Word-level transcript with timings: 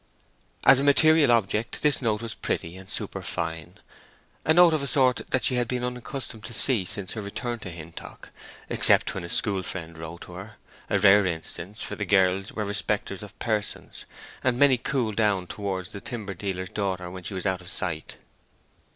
As 0.63 0.79
a 0.79 0.83
material 0.83 1.31
object 1.31 1.83
this 1.83 2.01
note 2.01 2.23
was 2.23 2.33
pretty 2.33 2.75
and 2.75 2.89
superfine, 2.89 3.77
a 4.43 4.51
note 4.51 4.73
of 4.73 4.81
a 4.81 4.87
sort 4.87 5.17
that 5.29 5.43
she 5.45 5.57
had 5.57 5.67
been 5.67 5.83
unaccustomed 5.83 6.43
to 6.45 6.53
see 6.55 6.85
since 6.85 7.13
her 7.13 7.21
return 7.21 7.59
to 7.59 7.69
Hintock, 7.69 8.29
except 8.67 9.13
when 9.13 9.23
a 9.23 9.29
school 9.29 9.61
friend 9.61 9.95
wrote 9.95 10.21
to 10.21 10.33
her—a 10.33 10.97
rare 10.97 11.27
instance, 11.27 11.83
for 11.83 11.95
the 11.95 12.05
girls 12.05 12.51
were 12.51 12.65
respecters 12.65 13.21
of 13.21 13.37
persons, 13.37 14.05
and 14.43 14.57
many 14.57 14.79
cooled 14.79 15.17
down 15.17 15.45
towards 15.45 15.89
the 15.89 16.01
timber 16.01 16.33
dealer's 16.33 16.69
daughter 16.69 17.11
when 17.11 17.21
she 17.21 17.35
was 17.35 17.45
out 17.45 17.61
of 17.61 17.69
sight. 17.69 18.17